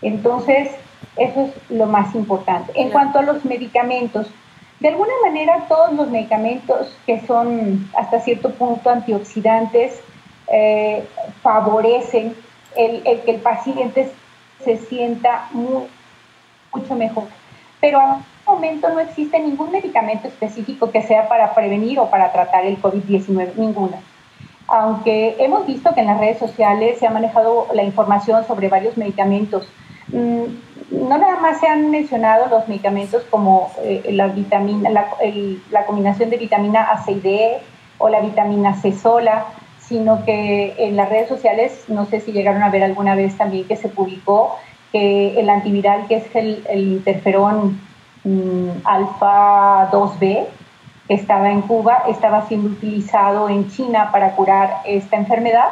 [0.00, 0.70] Entonces,
[1.16, 2.72] eso es lo más importante.
[2.74, 4.28] En cuanto a los medicamentos,
[4.80, 10.00] de alguna manera todos los medicamentos que son hasta cierto punto antioxidantes
[10.48, 11.06] eh,
[11.42, 12.34] favorecen
[12.76, 14.10] el, que el paciente
[14.64, 17.24] se sienta mucho mejor.
[17.80, 22.32] Pero a un momento no existe ningún medicamento específico que sea para prevenir o para
[22.32, 23.98] tratar el COVID-19, ninguna
[24.68, 28.96] aunque hemos visto que en las redes sociales se ha manejado la información sobre varios
[28.96, 29.68] medicamentos,
[30.08, 30.44] mm,
[30.90, 36.36] no nada más se han mencionado los medicamentos como eh, la, vitamina, la, combinación de
[36.36, 37.58] vitamina A, C y D
[37.98, 39.46] o la vitamina C sola,
[39.80, 43.66] sino que en las redes sociales, no sé si llegaron a ver alguna vez también
[43.66, 44.56] que se publicó
[44.92, 47.80] que el antiviral, que es el, interferón
[48.24, 50.46] mm, alfa 2B,
[51.08, 55.68] estaba en Cuba, estaba siendo utilizado en China para curar esta enfermedad,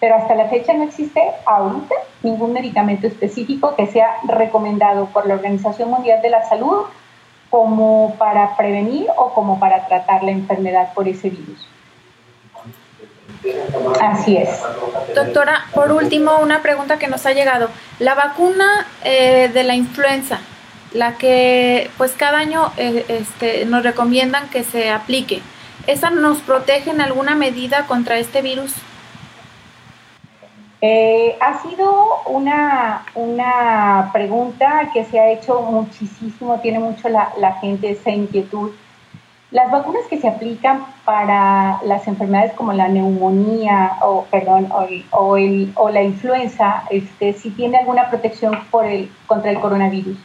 [0.00, 5.34] pero hasta la fecha no existe ahorita ningún medicamento específico que sea recomendado por la
[5.34, 6.84] Organización Mundial de la Salud
[7.50, 11.66] como para prevenir o como para tratar la enfermedad por ese virus.
[14.00, 14.50] Así es.
[15.14, 17.70] Doctora, por último, una pregunta que nos ha llegado.
[17.98, 20.40] La vacuna eh, de la influenza,
[20.92, 25.42] la que pues cada año eh, este, nos recomiendan que se aplique.
[25.86, 28.74] ¿Esa nos protege en alguna medida contra este virus?
[30.80, 37.54] Eh, ha sido una, una pregunta que se ha hecho muchísimo, tiene mucho la, la
[37.54, 38.70] gente esa inquietud.
[39.50, 44.68] Las vacunas que se aplican para las enfermedades como la neumonía o, perdón,
[45.10, 50.18] o, el, o la influenza, este, si tiene alguna protección por el, contra el coronavirus.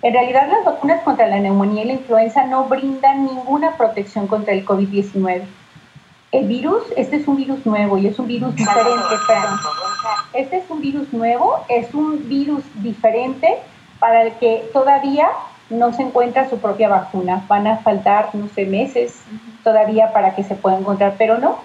[0.00, 4.54] En realidad las vacunas contra la neumonía y la influenza no brindan ninguna protección contra
[4.54, 5.42] el COVID-19.
[6.30, 9.14] El virus, este es un virus nuevo y es un virus diferente.
[10.34, 13.58] Este es un virus nuevo, es un virus diferente
[13.98, 15.28] para el que todavía
[15.68, 17.44] no se encuentra su propia vacuna.
[17.48, 19.20] Van a faltar, no sé, meses
[19.64, 21.56] todavía para que se pueda encontrar, pero no,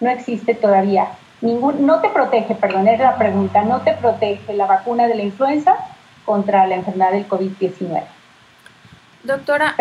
[0.00, 1.08] no existe todavía.
[1.42, 5.22] Ningún, no te protege, perdón, es la pregunta, no te protege la vacuna de la
[5.24, 5.76] influenza
[6.24, 8.04] contra la enfermedad del COVID-19.
[9.24, 9.74] Doctora,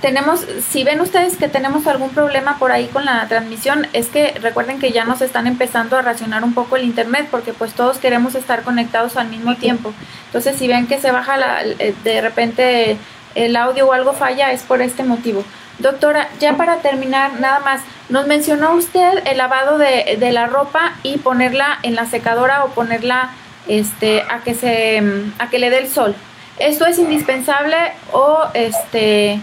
[0.00, 4.32] tenemos, si ven ustedes que tenemos algún problema por ahí con la transmisión, es que
[4.40, 7.98] recuerden que ya nos están empezando a racionar un poco el internet porque pues todos
[7.98, 9.92] queremos estar conectados al mismo tiempo.
[10.26, 12.96] Entonces si ven que se baja la, eh, de repente
[13.34, 15.42] el audio o algo falla es por este motivo.
[15.80, 20.92] Doctora, ya para terminar, nada más, nos mencionó usted el lavado de, de la ropa
[21.02, 23.30] y ponerla en la secadora o ponerla
[23.68, 25.02] este, a que se,
[25.38, 26.14] a que le dé el sol.
[26.58, 27.76] Esto es indispensable
[28.12, 29.40] o este,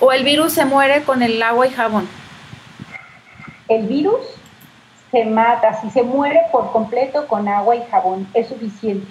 [0.00, 2.08] o el virus se muere con el agua y jabón.
[3.68, 4.20] El virus
[5.10, 9.06] se mata, si se muere por completo con agua y jabón, es suficiente.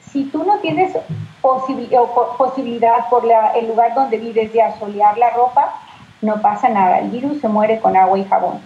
[0.00, 0.96] Si tú no tienes
[1.40, 3.24] posibilidad por
[3.56, 5.74] el lugar donde vives de asolear la ropa,
[6.20, 8.60] no pasa nada, el virus se muere con agua y jabón.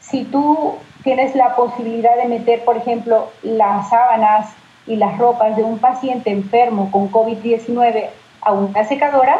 [0.00, 4.54] Si tú tienes la posibilidad de meter, por ejemplo, las sábanas
[4.86, 8.08] y las ropas de un paciente enfermo con COVID-19
[8.42, 9.36] a una secadora,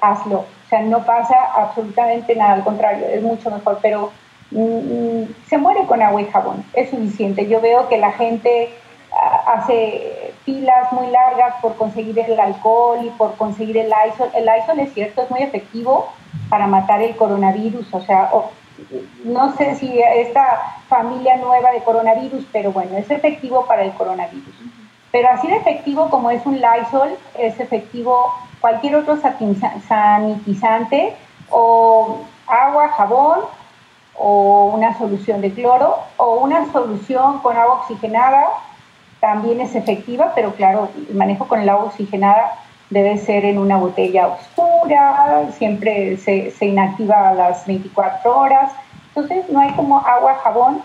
[0.00, 0.40] hazlo.
[0.40, 4.10] O sea, no pasa absolutamente nada, al contrario, es mucho mejor, pero
[4.50, 7.46] mm, mm, se muere con agua y jabón, es suficiente.
[7.46, 8.70] Yo veo que la gente
[9.12, 14.28] ah, hace filas muy largas por conseguir el alcohol y por conseguir el ISOL.
[14.34, 16.08] El ISOL es cierto, es muy efectivo
[16.48, 18.30] para matar el coronavirus, o sea,
[19.24, 24.54] no sé si esta familia nueva de coronavirus, pero bueno, es efectivo para el coronavirus.
[25.10, 29.18] Pero así de efectivo como es un Lysol, es efectivo cualquier otro
[29.88, 31.14] sanitizante
[31.50, 33.40] o agua, jabón
[34.14, 38.46] o una solución de cloro o una solución con agua oxigenada
[39.20, 42.58] también es efectiva, pero claro, el manejo con el agua oxigenada
[42.90, 48.72] debe ser en una botella oscura, siempre se, inactiva a las 24 horas,
[49.08, 50.82] entonces no hay como agua, jabón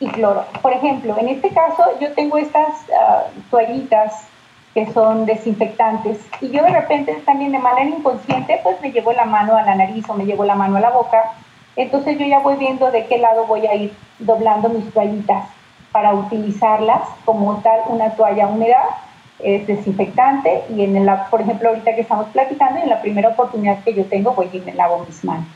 [0.00, 0.44] y cloro.
[0.62, 4.28] Por ejemplo, en este caso yo tengo estas uh, toallitas
[4.74, 9.24] que son desinfectantes y yo de repente también de manera inconsciente pues me llevo la
[9.24, 11.32] mano a la nariz o me llevo la mano a la boca,
[11.74, 15.48] entonces yo ya voy viendo de qué lado voy a ir doblando mis toallitas
[15.90, 18.78] para utilizarlas como tal una toalla húmeda
[19.38, 23.82] es desinfectante y en el, por ejemplo, ahorita que estamos platicando, en la primera oportunidad
[23.84, 25.46] que yo tengo, voy y me lavo mis manos.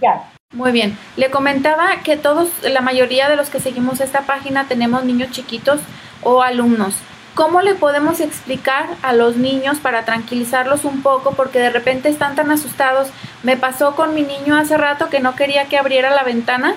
[0.00, 0.30] Ya.
[0.52, 0.96] Muy bien.
[1.16, 5.80] Le comentaba que todos, la mayoría de los que seguimos esta página tenemos niños chiquitos
[6.22, 6.96] o alumnos.
[7.34, 11.32] ¿Cómo le podemos explicar a los niños para tranquilizarlos un poco?
[11.32, 13.08] Porque de repente están tan asustados.
[13.42, 16.76] Me pasó con mi niño hace rato que no quería que abriera la ventana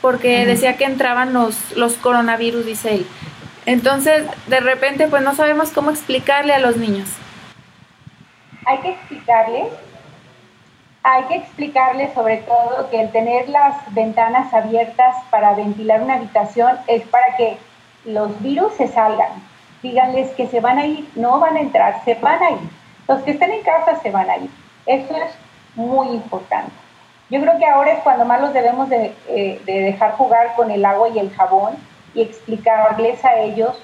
[0.00, 3.06] porque decía que entraban los, los coronavirus, dice él.
[3.66, 7.08] Entonces, de repente, pues no sabemos cómo explicarle a los niños.
[8.66, 9.68] Hay que explicarles,
[11.02, 16.78] hay que explicarles sobre todo que el tener las ventanas abiertas para ventilar una habitación
[16.86, 17.58] es para que
[18.04, 19.30] los virus se salgan.
[19.82, 22.58] Díganles que se van a ir, no van a entrar, se van a ir.
[23.06, 24.50] Los que estén en casa se van a ir.
[24.86, 25.34] Eso es
[25.76, 26.72] muy importante.
[27.30, 30.70] Yo creo que ahora es cuando más los debemos de, eh, de dejar jugar con
[30.70, 31.76] el agua y el jabón
[32.18, 33.76] y explicarles a ellos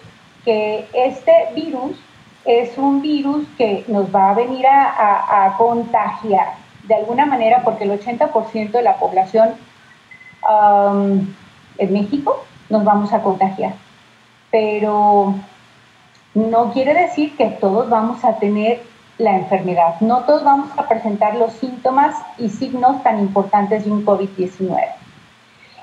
[0.45, 1.97] que este virus
[2.45, 6.49] es un virus que nos va a venir a, contagiar
[6.83, 9.55] de alguna manera porque el 80% de la población
[11.79, 13.75] en México nos vamos a contagiar.
[14.51, 15.35] Pero
[16.35, 18.83] no quiere decir que todos vamos a tener
[19.17, 20.01] la enfermedad.
[20.01, 25.04] No todos vamos a presentar los síntomas y signos tan importantes de un COVID-19.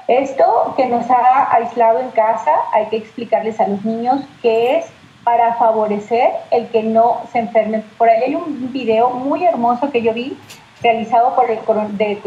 [0.08, 4.86] Esto que nos ha aislado en casa, hay que explicarles a los niños que es
[5.24, 7.84] para favorecer el que no se enfermen.
[7.98, 10.38] Por ahí hay un video muy hermoso que yo vi
[10.82, 11.60] realizado por el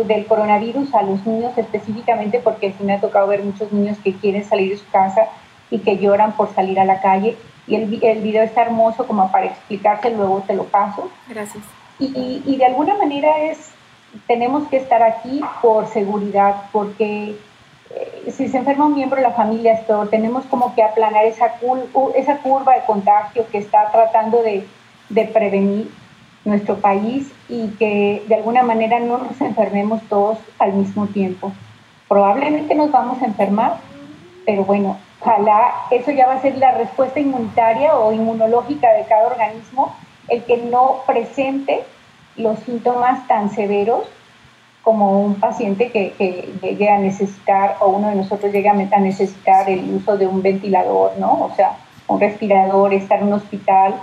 [0.06, 4.14] del coronavirus a los niños específicamente porque sí me ha tocado ver muchos niños que
[4.14, 5.26] quieren salir de su casa
[5.70, 9.30] y que lloran por salir a la calle y el, el video está hermoso como
[9.32, 11.10] para explicarte, luego te lo paso.
[11.28, 11.64] Gracias.
[11.98, 13.70] Y, y de alguna manera es,
[14.26, 17.36] tenemos que estar aquí por seguridad, porque
[18.30, 21.54] si se enferma un miembro de la familia, esto, tenemos como que aplanar esa,
[22.14, 24.66] esa curva de contagio que está tratando de,
[25.10, 25.90] de prevenir
[26.44, 31.52] nuestro país y que de alguna manera no nos enfermemos todos al mismo tiempo.
[32.08, 33.78] Probablemente nos vamos a enfermar,
[34.44, 39.26] pero bueno, ojalá eso ya va a ser la respuesta inmunitaria o inmunológica de cada
[39.26, 39.94] organismo,
[40.28, 41.82] el que no presente
[42.36, 44.02] los síntomas tan severos
[44.84, 49.94] como un paciente que, llegue a necesitar o uno de nosotros llega a necesitar el
[49.94, 51.32] uso de un ventilador, ¿no?
[51.32, 53.94] O sea, un respirador, estar en un hospital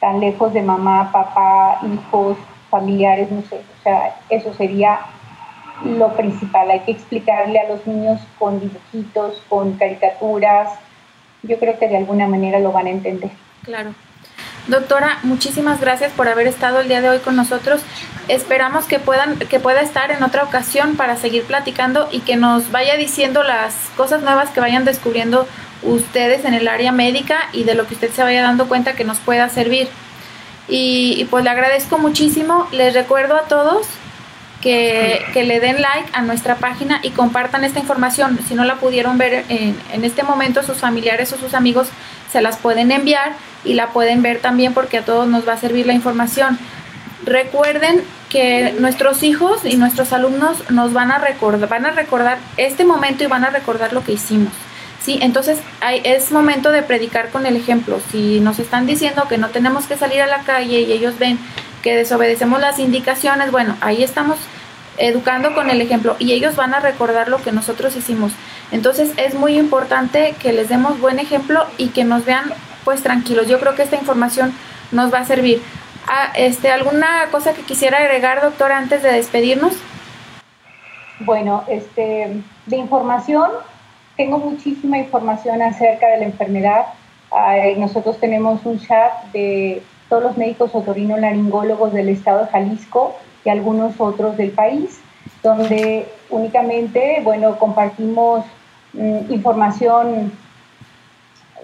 [0.00, 2.36] tan lejos de mamá, papá, hijos,
[2.70, 3.56] familiares, no sé.
[3.56, 5.00] O sea, eso sería
[5.84, 6.70] lo principal.
[6.70, 10.72] Hay que explicarle a los niños con dibujitos, con caricaturas.
[11.42, 13.30] Yo creo que de alguna manera lo van a entender.
[13.64, 13.92] Claro.
[14.68, 17.80] Doctora, muchísimas gracias por haber estado el día de hoy con nosotros.
[18.28, 22.70] Esperamos que puedan que pueda estar en otra ocasión para seguir platicando y que nos
[22.70, 25.48] vaya diciendo las cosas nuevas que vayan descubriendo
[25.82, 29.04] ustedes en el área médica y de lo que usted se vaya dando cuenta que
[29.04, 29.88] nos pueda servir.
[30.68, 32.68] Y, pues le agradezco muchísimo.
[32.70, 33.86] Les recuerdo a todos
[34.60, 38.38] que, le den like a nuestra página y compartan esta información.
[38.46, 41.88] Si no la pudieron ver en, en este momento, sus familiares o sus amigos
[42.30, 43.32] se las pueden enviar
[43.68, 46.58] y la pueden ver también porque a todos nos va a servir la información.
[47.24, 52.84] Recuerden que nuestros hijos y nuestros alumnos nos van a recordar, van a recordar este
[52.84, 54.52] momento y van a recordar lo que hicimos.
[55.00, 58.00] Sí, entonces hay, es momento de predicar con el ejemplo.
[58.10, 61.38] Si nos están diciendo que no tenemos que salir a la calle y ellos ven
[61.82, 64.38] que desobedecemos las indicaciones, bueno, ahí estamos
[64.98, 68.32] educando con el ejemplo y ellos van a recordar lo que nosotros hicimos.
[68.72, 72.52] Entonces es muy importante que les demos buen ejemplo y que nos vean
[72.88, 73.46] pues tranquilos.
[73.48, 74.50] Yo creo que esta información
[74.92, 75.60] nos va a servir.
[76.06, 79.74] Ah, este, ¿Alguna cosa que quisiera agregar, doctora, antes de despedirnos?
[81.20, 83.50] Bueno, este, de información,
[84.16, 86.86] tengo muchísima información acerca de la enfermedad.
[87.76, 94.00] nosotros tenemos un chat de todos los médicos otorrinolaringólogos del estado de Jalisco y algunos
[94.00, 95.00] otros del país.
[95.42, 98.46] donde únicamente, bueno, compartimos
[98.94, 100.32] mm, información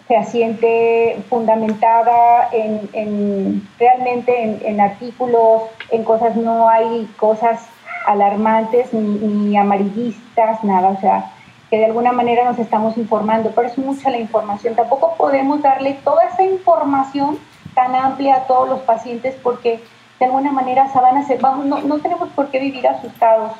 [0.06, 7.66] fehaciente, fundamentada en, realmente en, artículos, en cosas, no hay cosas
[8.06, 11.32] alarmantes ni, ni, amarillistas, nada, o sea,
[11.70, 14.74] que de alguna manera nos estamos informando, pero es mucha la información.
[14.74, 17.38] Tampoco podemos darle toda esa información
[17.74, 19.82] tan amplia a todos los pacientes porque
[20.18, 23.52] de alguna manera se van a hacer, vamos, no, no tenemos por qué vivir asustados.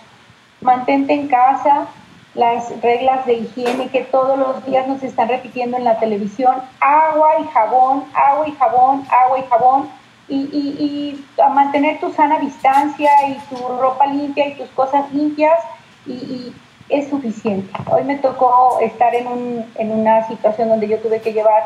[0.61, 1.87] Mantente en casa,
[2.35, 7.39] las reglas de higiene que todos los días nos están repitiendo en la televisión, agua
[7.41, 9.89] y jabón, agua y jabón, agua y jabón,
[10.27, 15.59] y, y, a mantener tu sana distancia y tu ropa limpia y tus cosas limpias,
[16.07, 16.53] y,
[16.91, 17.73] es suficiente.
[17.91, 21.63] Hoy me tocó estar en, un, en una situación donde yo tuve que llevar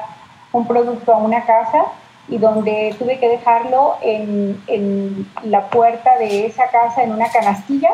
[0.53, 1.87] un producto a una casa
[2.29, 7.91] y donde tuve que dejarlo en, en la puerta de esa casa en una canastilla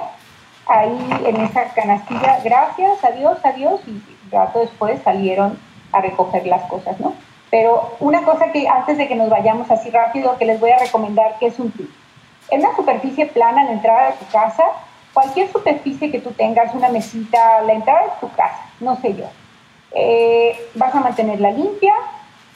[0.67, 5.59] ahí en esa canastilla, gracias a Dios, a Dios, y rato después salieron
[5.93, 7.15] a recoger las cosas, ¿no?
[7.51, 10.79] Pero una cosa que antes de que nos vayamos así rápido, que les voy a
[10.79, 11.89] recomendar, que es un tip.
[12.51, 14.65] En una superficie plana, en la entrada de tu casa,
[15.13, 19.27] cualquier superficie que tú tengas, una mesita, la entrada de tu casa, no sé yo,
[19.93, 21.95] eh, vas a mantenerla limpia,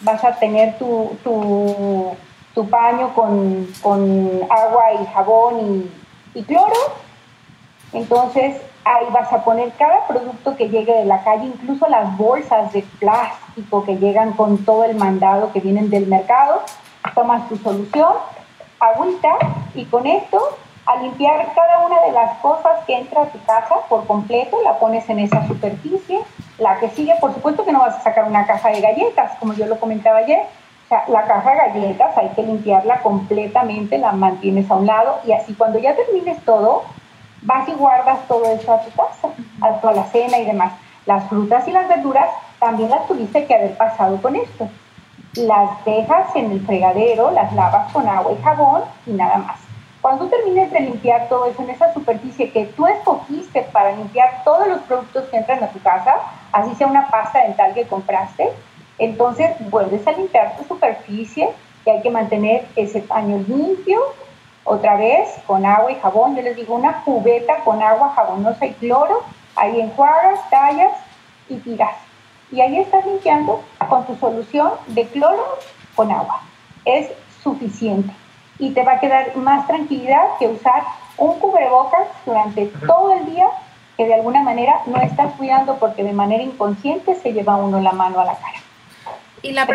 [0.01, 2.17] vas a tener tu, tu,
[2.55, 2.69] tu
[3.15, 5.91] con, con, agua y jabón
[6.35, 6.75] y cloro,
[7.93, 12.73] entonces ahí vas a poner cada producto que llegue de la calle, incluso las bolsas
[12.73, 16.63] de plástico que llegan con todo el mandado que vienen del mercado.
[17.15, 18.13] Tomas tu solución,
[18.81, 19.37] agüita
[19.75, 20.41] y con esto
[20.87, 24.79] a limpiar cada una de las cosas que entra a tu casa por completo, la
[24.79, 26.21] pones en esa superficie.
[26.59, 29.53] La que sigue, por supuesto que no vas a sacar una caja de galletas, como
[29.53, 30.41] yo lo comentaba ayer.
[30.87, 35.19] O sea, la caja de galletas hay que limpiarla completamente, la mantienes a un lado
[35.27, 36.85] y así cuando ya termines todo,
[37.49, 39.29] vas y guardas todo eso a tu casa,
[39.63, 40.75] a tu alacena y demás.
[41.07, 42.29] Las frutas y las verduras
[42.61, 44.69] también las tuviste que haber pasado con esto.
[45.35, 49.57] Las dejas en el fregadero, las lavas con agua y jabón y nada más.
[50.03, 54.69] Cuando termines de limpiar todo eso en esa superficie que tú escogiste para limpiar todos
[54.69, 56.17] los productos que entran a tu casa,
[56.53, 58.53] así sea una pasta dental que compraste,
[58.99, 61.49] entonces vuelves a limpiar tu superficie
[61.87, 64.01] y hay que mantener ese paño limpio
[64.65, 68.73] otra vez con agua y jabón, yo les digo una cubeta con agua jabonosa y
[68.75, 69.23] cloro,
[69.57, 70.93] ahí enjuagas, tallas
[71.49, 71.95] y tiras.
[72.51, 75.59] Y ahí estás limpiando con tu solución de cloro
[75.95, 76.41] con agua.
[76.85, 77.11] Es
[77.43, 78.13] suficiente
[78.59, 80.83] y te va a quedar más tranquilidad que usar
[81.17, 83.47] un cubrebocas durante todo el día
[83.97, 87.93] que de alguna manera no estás cuidando porque de manera inconsciente se lleva uno la
[87.93, 88.59] mano a la cara.
[89.43, 89.67] Y la,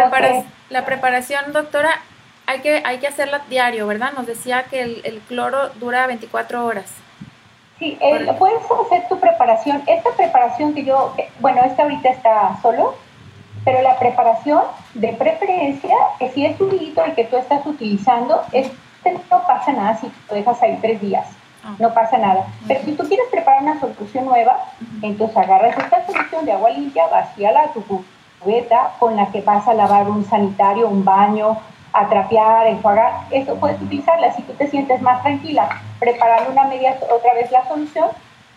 [0.70, 2.02] la preparación, doctora,
[2.46, 4.14] hay que, hay que hacerla diario, ¿verdad?
[4.14, 6.86] Nos decía que el, cloro dura 24 horas.
[7.80, 7.98] Sí,
[8.38, 9.82] puedes hacer tu preparación.
[9.88, 12.96] Esta preparación que yo, bueno, esta ahorita está solo,
[13.66, 14.64] pero la preparación
[14.94, 18.74] de preferencia, que si es un hilito el que tú estás utilizando, este
[19.30, 21.28] no pasa nada si lo dejas ahí tres días.
[21.64, 21.76] Ah.
[21.80, 22.46] No pasa nada.
[22.68, 24.66] Pero si tú quieres preparar una solución nueva,
[25.02, 27.84] entonces agarras esta solución de agua limpia, vacíala a tu
[28.40, 31.58] cubeta con la que vas a lavar un sanitario, un baño,
[31.94, 36.98] a trapear, enjuagar, eso puedes utilizarla si tú te sientes más tranquila, preparando una media
[37.10, 38.10] otra vez la solución,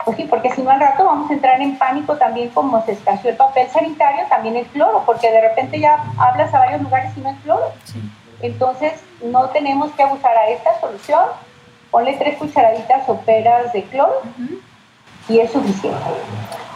[0.05, 2.93] pues sí, porque si no al rato vamos a entrar en pánico también como se
[2.93, 7.13] escaseó el papel sanitario, también el cloro, porque de repente ya hablas a varios lugares
[7.17, 7.73] y no es cloro.
[8.41, 11.25] Entonces no tenemos que abusar a esta solución,
[11.91, 14.23] ponle tres cucharaditas soperas de cloro
[15.29, 15.99] y es suficiente.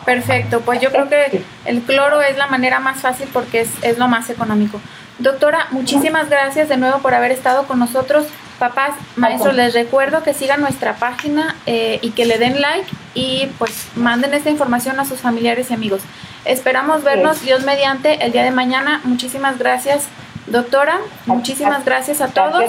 [0.04, 3.98] Perfecto, pues yo creo que el cloro es la manera más fácil porque es, es
[3.98, 4.80] lo más económico.
[5.20, 8.26] Doctora, muchísimas gracias de nuevo por haber estado con nosotros.
[8.58, 13.46] Papás, maestros, les recuerdo que sigan nuestra página eh, y que le den like y
[13.58, 16.00] pues manden esta información a sus familiares y amigos.
[16.46, 19.02] Esperamos vernos, Dios mediante, el día de mañana.
[19.04, 20.08] Muchísimas gracias,
[20.46, 20.98] doctora.
[21.26, 22.64] Muchísimas gracias a todos.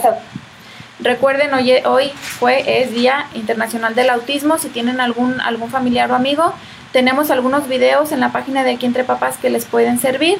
[1.00, 4.58] Recuerden, hoy, hoy fue, es Día Internacional del Autismo.
[4.58, 6.54] Si tienen algún, algún familiar o amigo,
[6.92, 10.38] tenemos algunos videos en la página de Aquí Entre Papás que les pueden servir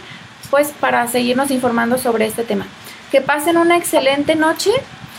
[0.52, 2.68] pues para seguirnos informando sobre este tema.
[3.10, 4.70] Que pasen una excelente noche,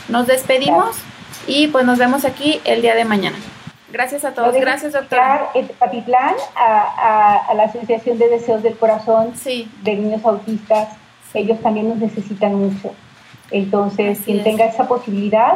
[0.09, 0.97] nos despedimos
[1.49, 3.37] y pues nos vemos aquí el día de mañana.
[3.91, 5.51] Gracias a todos, gracias doctora.
[5.78, 10.89] Patitlán a, a, la Asociación de Deseos del Corazón de Niños Autistas,
[11.35, 12.95] ellos también nos necesitan mucho.
[13.51, 15.53] Entonces, quien tenga esa posibilidad,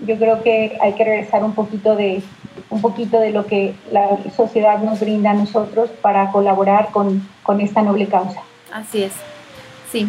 [0.00, 2.22] yo creo que hay que regresar un poquito de
[2.68, 7.60] un poquito de lo que la sociedad nos brinda a nosotros para colaborar con, con
[7.60, 8.42] esta noble causa.
[8.72, 9.12] Así es.
[9.90, 10.06] Sí.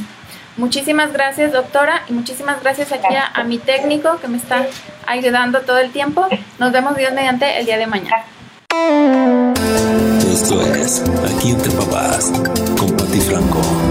[0.58, 4.68] Muchísimas gracias, doctora, y muchísimas gracias aquí A, mi técnico que me está
[5.08, 6.28] ayudando todo el tiempo.
[6.60, 8.24] Nos vemos Dios mediante el día de mañana.
[10.32, 11.04] Esto es
[11.36, 12.32] Aquí entre papás
[12.78, 13.91] con Pati Franco.